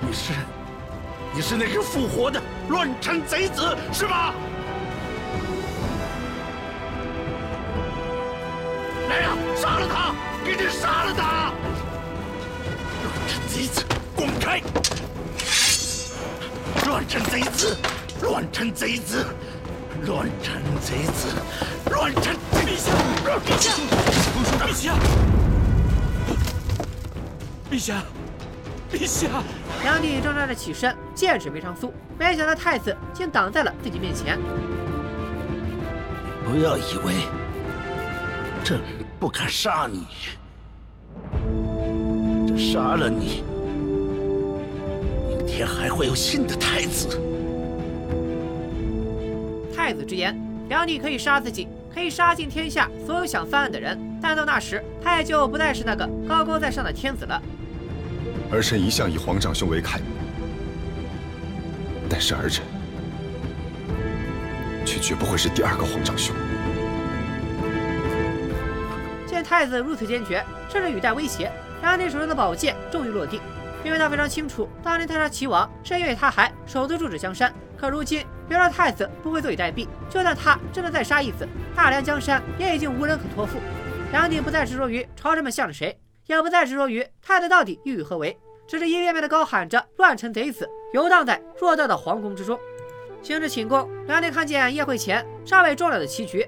[0.00, 0.32] 你是，
[1.32, 4.34] 你是那个复活的乱臣贼子，是吗？
[9.08, 10.14] 来人，杀了他！
[10.44, 11.52] 给你杀了他！
[13.48, 14.60] 贼子，滚开！
[16.86, 17.76] 乱臣贼子，
[18.22, 19.24] 乱臣贼子，
[20.06, 21.28] 乱臣贼子，
[21.90, 22.34] 乱臣！
[22.52, 22.92] 陛下，
[23.40, 23.74] 陛下，
[24.60, 24.94] 陛下，
[27.70, 28.02] 陛下，
[28.92, 29.28] 陛下！
[29.82, 34.38] 梁帝挣扎着起身，剑指梅长苏，没想到太子竟挡在了自己面前。
[36.44, 37.14] 不要以为
[38.64, 38.80] 朕
[39.18, 40.06] 不敢杀你，
[42.60, 43.42] 杀了你，
[45.26, 47.18] 明天还会有新的太子。
[49.74, 57.42] 太子之言，梁帝可以杀自己，可以杀尽天下所有想翻案的人，但到那时，他也就不再是那个高高在上的天子了。
[58.52, 60.04] 儿臣一向以皇长兄为楷模，
[62.10, 62.62] 但是儿臣
[64.84, 66.36] 却绝不会是第二个皇长兄。
[69.26, 71.50] 见太子如此坚决，甚至语带威胁，
[71.82, 73.40] 梁帝手中的宝剑终于落地，
[73.84, 83.58] 因为他非常清楚，当年他杀齐王是因为他还守得住这江山，可如今别说太子不会坐以待毙，就算他真的再杀一子，大梁江山也已经无人可托付。
[84.12, 85.98] 梁帝不再执着于朝臣们向着谁。
[86.26, 88.38] 也不再执着于太子到底意欲何为，
[88.68, 92.56] 只是一遍遍的高喊着“乱臣贼子”，游荡在偌大的皇宫之中。
[93.20, 96.46] 行至寝宫，梁帝看见宴会前尚未终了的棋局，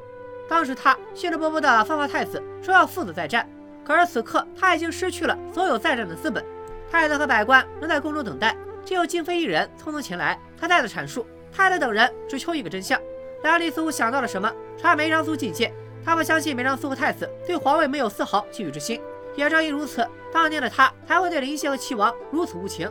[0.49, 3.45] 当时他兴致勃勃地放话太子说要父子再战，
[3.85, 6.45] 可是此刻他已经失去了所有再战的资本。
[6.91, 10.39] 太子和百官仍在宫中等待，只有静妃一人匆匆前来。
[10.59, 13.01] 他再次阐述，太子等人只求一个真相。
[13.43, 15.73] 梁帝似乎想到了什么，传梅长苏觐见。
[16.05, 19.01] 他不相信梅长苏和太子对皇位没有丝毫觊觎之心。
[19.35, 22.91] 也正因如此，当年的他才会对林谢和齐王如此无情。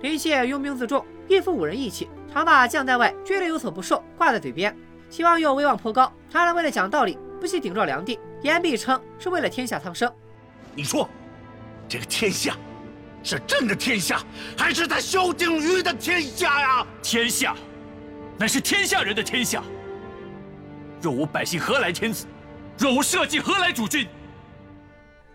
[0.00, 4.74] 林谢拥兵自重，一副武人义气，常把将在外，军令有所不受挂在嘴边。
[5.10, 10.10] 齐王又威望颇高，常常为了讲道理，不惜顶撞梁帝，言必称是为了天下苍生。
[10.74, 11.08] 你说，
[11.88, 12.56] 这个天下
[13.22, 14.22] 是朕的天下，
[14.56, 16.86] 还是他萧景瑜的天下呀？
[17.02, 17.54] 天下，
[18.38, 19.62] 乃是天下人的天下。
[21.00, 22.26] 若无百姓，何来天子？
[22.78, 24.08] 若无社稷，何来主君？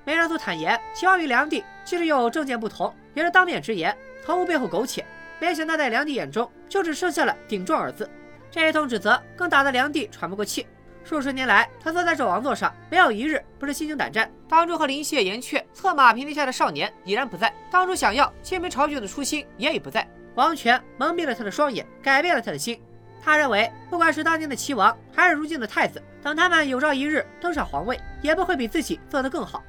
[0.05, 3.95] 梅长苏坦言，齐王与梁帝即使有政见不同，也是当面直言，
[4.25, 5.05] 从无背后苟且。
[5.39, 8.09] 没想到在梁帝眼中，就只剩下了顶撞二字。
[8.49, 10.65] 这一通指责，更打得梁帝喘不过气。
[11.07, 14.29] 数十年来，他坐在这王座上，没有一日不是心惊胆战。
[14.45, 20.05] 当初和林谢、颜阙策马平天下的少年已然不在，当初想要清平朝局的初心也已不在。
[20.35, 22.81] 王权蒙蔽了他的双眼，改变了他的心。
[23.23, 29.63] 他认为，不管是当年的齐王，还是如今的太子，等他们有朝一日登上皇位，也不会比自己做得更好。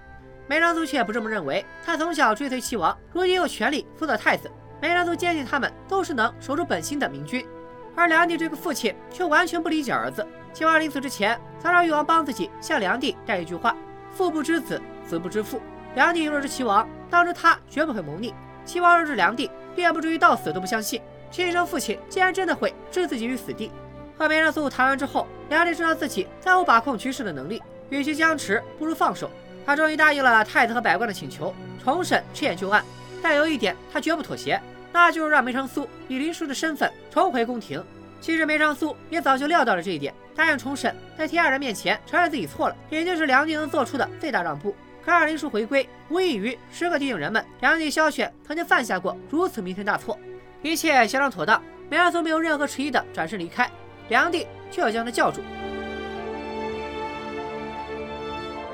[0.49, 4.51] 梅长苏却不这么认为，他从小追随齐王，如今有权力辅佐太子。
[4.83, 7.47] 梅长苏坚信他们都是能守住本心的明君，
[7.95, 10.27] 而梁帝这个父亲却完全不理解儿子。
[10.59, 13.77] 齐王临死之前，曾让誉王帮自己向梁帝带一句话
[14.11, 15.63] ：“父不知子，子不知父。”
[15.95, 18.33] 梁帝若是齐王，当知他绝不会谋逆；
[18.65, 23.71] 齐王若是梁帝，便不至于到死都不相信亲生父亲竟然真的会置自己于死地。
[24.19, 29.31] 和梅长苏谈完之后，梁帝知道自己再无把控局势的能力，与其僵持，不如放手。
[29.65, 32.85] 他终于答应了太子和百官的请求，重审赤焰旧案。
[33.23, 34.61] 但有一点，他绝不妥协，
[34.93, 37.81] 那就是让梅长苏以林殊的身份重回宫廷。
[38.21, 44.73] 其实梅长苏也早就料到了这一点，答应重审，在天下人面前承认自己错了，也就是梁帝能做出的最大让步。
[45.05, 50.17] 可二林叔回归，无异于时刻提醒人们，梁帝萧雪曾经犯下过如此弥天大错。
[50.63, 53.69] 一切协商妥当，梅长苏没有任何迟疑的转身离开，
[54.11, 55.41] 梁帝却要将他叫住。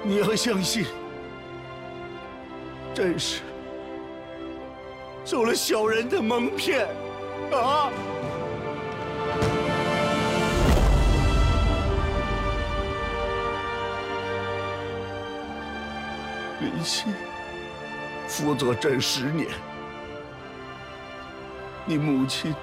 [0.02, 0.84] 你要相信，
[2.92, 3.40] 朕是
[5.24, 6.86] 受了小人的蒙骗，
[7.50, 7.88] 啊！
[16.60, 17.06] 林希
[18.28, 19.48] 辅佐朕十年，
[21.84, 22.54] 你母亲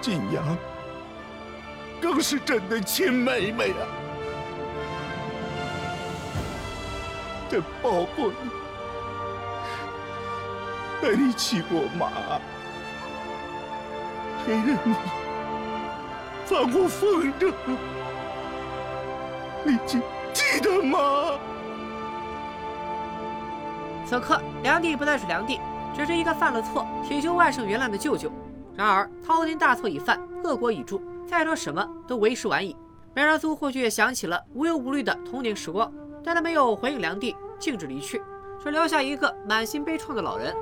[0.00, 0.56] 晋阳
[2.00, 3.82] 更是朕的亲妹妹啊！
[7.50, 8.50] 朕抱过你，
[11.00, 12.38] 带你骑过马，
[14.44, 14.94] 陪着你
[16.46, 17.52] 放过风筝，
[19.64, 20.00] 你记
[20.32, 21.38] 记得吗？
[24.12, 25.58] 此刻，梁帝不再是梁帝，
[25.96, 28.30] 只是一个犯了错、请求外甥原谅的舅舅。
[28.76, 32.76] 然而，滔天大错已犯，恶果已铸，再说什么都为时晚矣。
[33.14, 35.90] 梅长苏或许也想起了无忧无虑的童年时光，
[36.22, 38.20] 但他没有回应梁帝，径直离去，
[38.62, 40.54] 只留下一个满心悲怆的老人。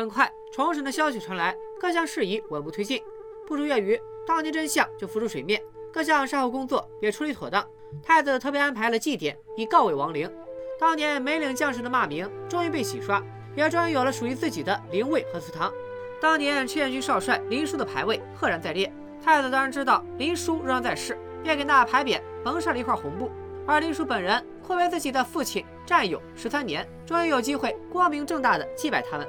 [0.00, 3.02] 很快，重审的消息传来，各项事宜稳步推进。
[3.46, 7.62] 不出月余，当年真相就浮出水面，各项善后工作也处理妥当。
[8.02, 10.30] 太子特别安排了祭典，以告慰亡灵。
[10.78, 13.22] 当年梅岭将士的骂名终于被洗刷，
[13.54, 15.70] 也终于有了属于自己的灵位和祠堂。
[16.18, 18.90] 当年赤焰军少帅林殊的牌位赫然在列。
[19.22, 23.30] 太子当然知道林殊仍然在世，便给那牌匾蒙上了一块红布。
[23.66, 29.26] 而林殊本人阔为自己的父亲战友十三年，终于有机会光明正大的祭拜他们。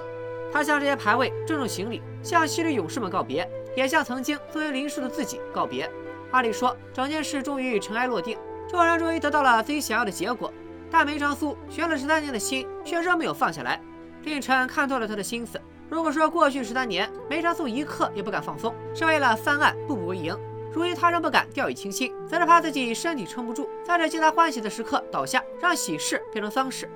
[0.51, 5.89] 他向这些牌位郑重行礼，向昔日勇士们告别，也向曾经作为林殊的自己告别。
[6.31, 8.37] 按理说，整件事终于尘埃落定，
[8.69, 10.51] 众人终于得到了自己想要的结果。
[10.89, 13.79] 但梅长苏悬了十三年的心却仍没有放下来。
[14.23, 15.59] 令臣看透了他的心思。
[15.89, 20.37] 如果说过去十三年梅长苏一刻也不敢放松，是为了翻案步步为营，
[20.71, 26.89] 如今他仍不敢掉以轻心，则是怕自己身体撑不住，在这皆大欢喜的时刻倒下，让喜事变成丧事。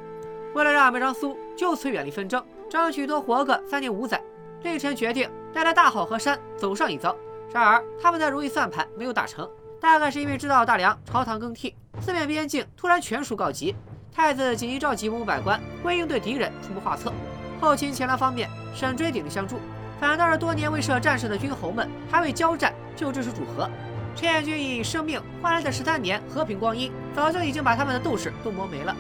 [0.54, 2.42] 为了让梅长苏就此远离纷争。
[2.76, 4.22] 争取多活个三年五载，
[4.64, 7.16] 令臣决定带着大好河山走上一遭。
[7.54, 13.74] 然而，他们的如意算盘没有打成，大概是因为知道大梁朝堂更替，四面边境突然全数告急，
[14.14, 17.14] 太子紧急召集文武百官，为应对敌人出谋划策。
[17.62, 19.58] 后勤前粮方面，沈追鼎力相助，
[19.98, 23.70] 反倒是多年未设战事的军侯们还未交战就支持主和。
[24.18, 28.94] 陈彦军以生命换来的十三年和平光阴，早就已经把他们的斗志都磨没了。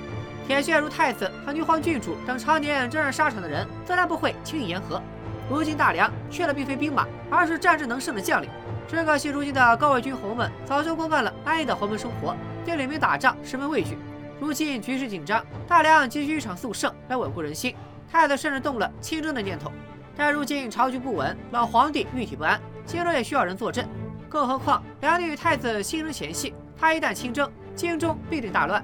[0.47, 5.01] 铁血如太子和女皇郡主等常年征战沙场的人，自然不会轻易言和。
[5.49, 8.49] 如今大梁缺的并非兵马，而是战争能胜的将领。
[8.87, 13.97] 只可惜如今的高位军侯们早就过惯了安逸的豪门生活，对领兵打仗十分畏惧。
[14.39, 17.75] 如今局势紧张，大梁急需一场速胜来稳固人心。
[18.11, 19.71] 太子甚至动了亲征的念头。
[20.15, 23.87] 但如今朝局不稳，老皇帝郁体不安，荆州也需要人坐镇。
[24.29, 28.83] 更何况梁帝与太子新争嫌隙，他一旦亲征，荆州必定大乱。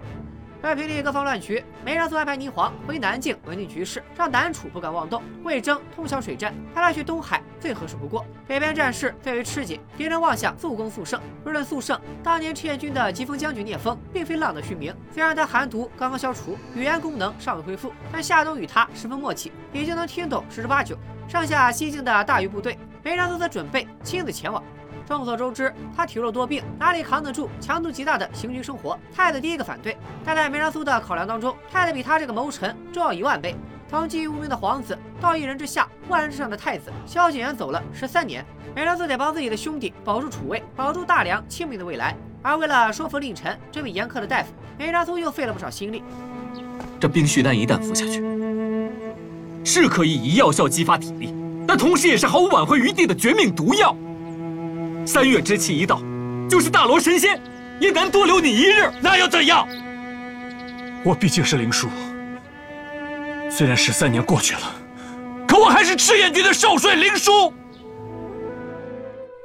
[0.64, 5.24] 为平定各方乱局，梅长苏安排霓凰回南境稳定局势，让南楚不敢妄动。
[5.44, 8.24] 魏征通晓水战，派他去东海最合适不过。
[8.48, 11.20] 北边战事最为吃紧，敌人妄想速攻速胜。
[11.44, 14.96] 若论速胜，当年赤焰军的疾风将军聂风并非浪得虚名。
[15.12, 20.96] 虽然他寒毒刚刚消除，语言功能尚未恢复，但夏冬与他十分默契，已经能听懂十之八九。
[21.28, 24.64] 剩下西境的大余部队，梅长苏则准备亲自前往。
[25.18, 28.98] 众所周知，他体弱多病，哪里扛得住强度极大的行军生活？
[29.14, 33.56] 太子第一个反对，但在梅长苏的考量当中，太子比他这个谋臣重要一万倍。
[33.90, 42.16] 从寂无名的皇子到一人之下、万人之上的太子，萧景琰走了十三年，梅长苏得帮自己的兄弟保住储位，保住大梁清明的未来。
[42.42, 46.02] 而为了说服令臣这位严苛的大夫，梅长苏又费了不少心力。
[47.02, 48.24] 这冰絮丹一旦服下去，
[49.66, 51.36] 是可以以药效激发体力，
[51.68, 53.94] 但同时也是毫无挽回余地的绝命毒药。
[55.06, 56.02] 三月之期一到，
[56.50, 57.40] 就是大罗神仙
[57.80, 58.90] 也难多留你一日。
[59.02, 59.68] 那又怎样？
[61.04, 61.90] 我毕竟是灵叔，
[63.50, 64.62] 虽然十三年过去了，
[65.48, 67.54] 可我还是赤焰军的少帅灵叔。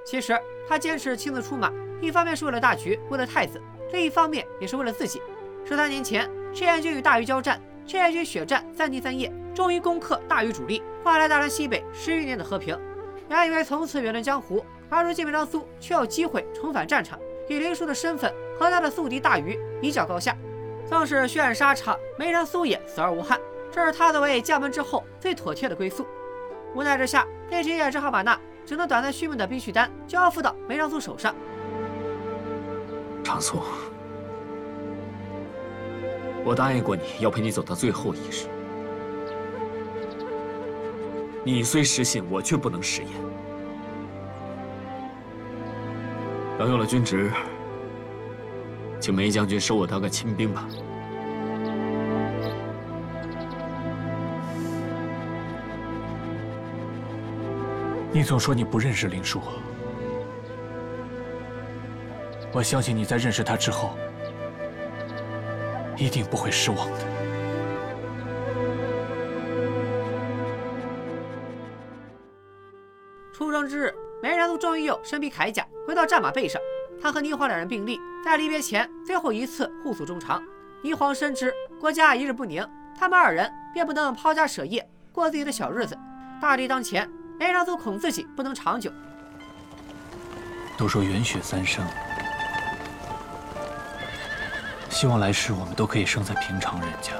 [0.05, 0.39] 其实
[0.69, 3.59] 他坚持亲自出马，一方面是为了大局，为了太子；
[3.93, 5.21] 另一方面也是为了自己。
[5.65, 12.79] 十三年前，赤焰军与大禹交战，赤焰军血战三天三夜，终于攻克大禹主力，换来大梁西北十余年的和平。
[13.29, 14.65] 原以为从此远遁江湖。
[14.89, 17.19] 而如今梅长苏却有机会重返战场，
[17.49, 20.37] 以林殊的身份和他的宿敌大禹一较高下。
[20.89, 23.41] 纵使血染沙场，梅长苏也死而无憾。
[23.73, 26.07] 这是他作为将门之后最妥帖的归宿。
[26.75, 31.35] 无奈之下，内臣也只好把那只能短暂续命的冰续丹交付到梅长苏手上。
[33.25, 33.61] 长苏，
[36.45, 38.47] 我答应过你要陪你走到最后一日。
[41.43, 43.11] 你虽实信，我却不能食言。
[46.59, 47.31] 等有了军职，
[48.99, 50.67] 请梅将军收我当个亲兵吧。
[58.11, 59.41] 你总说你不认识林叔。
[62.53, 63.97] 我相信你在认识他之后。
[65.99, 66.99] 一定不会失望的。
[73.33, 75.67] 出征之日，梅兰路终于有身披铠甲。
[75.87, 76.61] 回到战马背上。
[77.01, 80.43] 他和霓凰两人并立，在离别前最后一次互诉衷肠。
[80.83, 82.67] 霓凰深知国家一日不宁，
[82.99, 85.97] 他们二人便不能抛家舍业过自己的小日子。
[86.41, 87.09] 大敌当前，
[87.39, 88.91] 梅长苏恐自己不能长久。
[90.79, 91.85] 都说圆雪三生，
[94.89, 97.13] 希望来世我们都可以生在平常人家，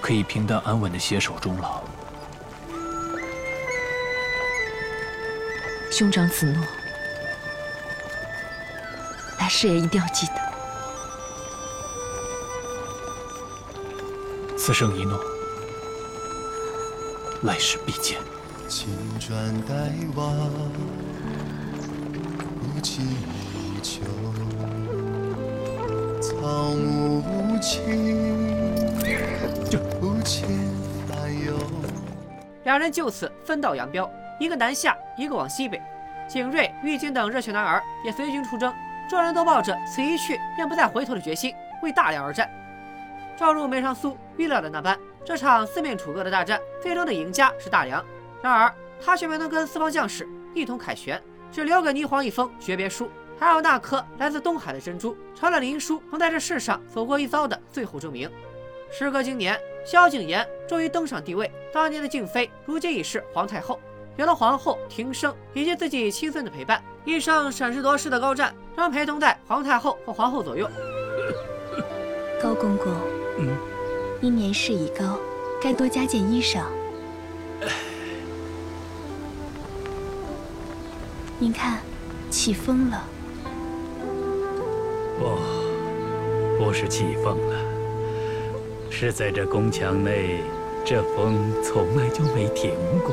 [0.00, 1.83] 可以平淡安稳的携手终老。
[5.96, 6.60] 兄长子诺，
[9.38, 10.32] 来世也一定要记得。
[14.58, 15.16] 此生一诺，
[17.42, 18.18] 来世必见。
[18.68, 18.88] 青
[19.20, 20.32] 砖黛瓦，
[22.58, 24.00] 不及一秋。
[26.20, 28.98] 草木无情，
[30.00, 30.42] 不见
[31.06, 31.54] 烦忧。
[32.64, 34.10] 两人就此分道扬镳。
[34.38, 35.80] 一个南下，一个往西北。
[36.26, 38.74] 景睿、玉京等热血男儿也随军出征，
[39.08, 42.50] 众人都抱着此一去便不再回头的决心，为大梁而战。
[43.36, 48.04] 正如梅长苏预料的那般，这场四面楚歌的大战，最终的赢家是大梁。
[48.42, 48.72] 然而
[49.04, 51.20] 他却没能跟四方将士一同凯旋，
[51.52, 58.30] 只留给霓凰一封诀别书，还有那颗来自东海的珍珠，成了林殊能在这世上走过一遭的最后证明。
[58.90, 63.78] 时隔经年，萧景琰终于登上帝位，当年的静妃如今已是皇太后。
[64.16, 70.68] 有了皇后、庭生以及自己亲孙的陪伴，一生审时度势的高湛仍陪同在皇太后和皇后左右。
[72.40, 72.92] 高公公，
[73.38, 73.56] 嗯，
[74.20, 75.18] 您年事已高，
[75.60, 76.62] 该多加件衣裳。
[81.38, 81.80] 您看，
[82.30, 83.02] 起风了。
[85.18, 87.56] 不，不是起风了，
[88.90, 90.40] 是在这宫墙内，
[90.84, 92.70] 这风从来就没停
[93.04, 93.12] 过。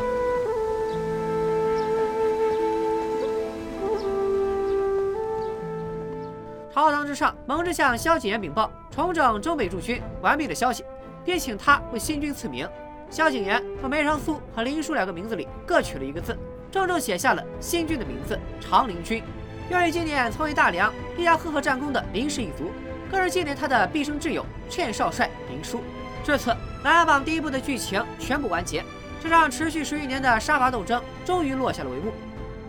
[6.73, 10.85] 朝堂之上，蒙之向萧景琰禀报重整中北驻军完毕的消息，
[11.25, 12.65] 并请他为新军赐名。
[13.09, 16.37] 萧景琰从梅长苏和林殊两个名字里各取了一个字，
[16.71, 19.21] 郑重写下了新军的名字——长林军。
[19.69, 22.71] 愿意纪念曾为大梁立下赫赫战功的林氏一族，
[23.11, 25.83] 更是纪念他的毕生挚友劝少帅林殊。
[26.23, 26.51] 至此，
[26.85, 28.81] 《琅琊榜》第一部的剧情全部完结，
[29.21, 32.13] 这场持续十余年的杀伐斗争终于落下了帷幕。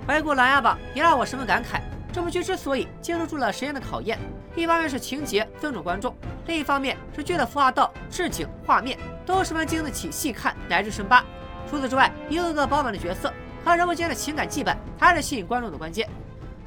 [0.09, 1.81] 回顾《琅琊榜》，也让我十分感慨。
[2.13, 4.19] 这部剧之所以经受住了时间的考验，
[4.55, 6.15] 一方面是情节尊重观众，
[6.47, 11.25] 另一方面是剧的服化道、置景、画面都十分经得起细看乃至深扒。
[11.71, 13.33] 除此之外，一个个饱满的角色
[13.65, 16.07] 和人物间的情感羁绊，才是吸引观众的关键。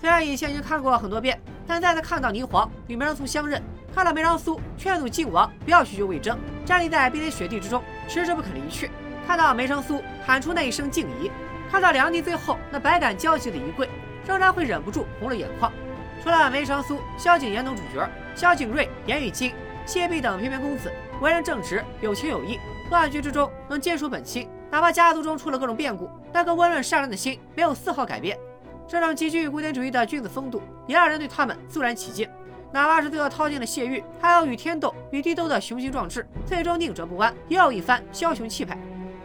[0.02, 3.62] 虽然以前已经看过很多遍，但再次看到霓凰与梅长苏相认，
[3.94, 8.90] 看到梅长苏劝阻靖王不要去救魏征，站立在冰天雪地之中迟迟不肯离去，
[9.28, 11.30] 看到梅长苏喊出那一声敬仪，
[11.70, 13.88] 看到梁帝最后那百感交集的一跪。
[14.28, 15.72] 仍然会忍不住红了眼眶。
[16.24, 19.54] 除了梅长苏、萧景琰等主角，萧景睿、颜玉京、
[19.86, 22.60] 谢弼等翩翩公子，为人正直，有情有义，
[22.90, 28.38] 乱局之中能坚守本心，哪怕家族中出了各种变故，那颗温润善良的心没有丝毫改变。
[28.88, 32.28] 这种极具古典主义的君子风度，也让人对他们肃然起敬。
[32.72, 38.78] 哪怕是最后掏尽了谢玉，还有与天斗、与地斗的雄心壮志，最终宁折不弯，也有一番枭雄气派。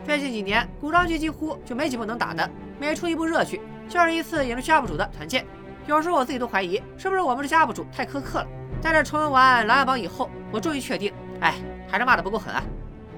[0.05, 2.49] 最近几年，古装剧几乎就没几部能打的，
[2.79, 3.61] 每出一部热剧。
[3.91, 5.45] 就是一次引流 UP 主的团建，
[5.89, 8.47] 有时候我自己都怀疑是不是我们这些 UP 主太苛刻了。
[8.81, 11.57] 在这重温完《琅琊榜》以后，我终于确定，哎，
[11.91, 12.63] 还是骂的不够狠啊！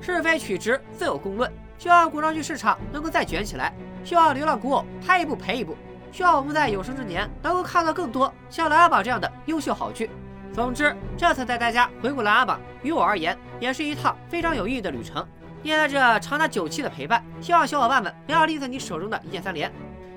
[0.01, 3.71] 是非曲直自有公论，希望古装剧市场能够再卷起来，
[4.03, 5.77] 希望流浪古偶拍一部赔一部，
[6.11, 10.09] 希望我们在有生之年能够看到更多像《琅琊榜》这样的优秀好剧。
[10.55, 15.23] 总之，这次带大家回顾《琅琊榜》，于我而言也是一趟非常有意义的旅程。
[15.63, 19.71] 念在这长达九期的陪伴，希望小伙伴们不要吝啬你手中的一键三连。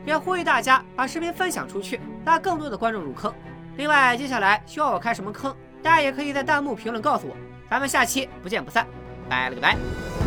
[0.06, 3.34] 也呼吁大家把视频分享出去，拉更多的观众入坑。
[3.78, 7.36] 另外，接下来需要我开什么坑，大家也可以在弹幕评论告诉我。
[7.70, 8.86] 咱们下期不见不散，
[9.28, 10.25] 拜了个拜。